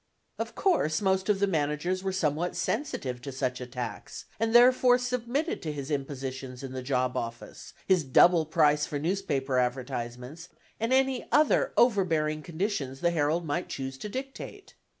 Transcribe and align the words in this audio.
Of 0.39 0.55
course 0.55 0.99
most 0.99 1.29
of 1.29 1.37
the 1.39 1.45
managers 1.45 2.03
were 2.03 2.11
somewhat 2.11 2.55
sensitive 2.55 3.21
to 3.21 3.31
such 3.31 3.61
attacks, 3.61 4.25
and 4.39 4.51
therefore 4.55 4.97
submitted 4.97 5.61
to 5.61 5.71
his 5.71 5.91
impositions 5.91 6.63
in 6.63 6.71
the 6.71 6.81
job 6.81 7.15
office, 7.15 7.73
his 7.85 8.03
double 8.03 8.47
price 8.47 8.87
for 8.87 8.97
newspaper 8.97 9.59
advertisements, 9.59 10.49
and 10.79 10.91
any 10.91 11.27
other 11.31 11.71
overbearing 11.77 12.41
conditions 12.41 13.01
the 13.01 13.11
Herald 13.11 13.45
might 13.45 13.69
choose 13.69 13.95
to 13.99 14.09
dictate. 14.09 14.73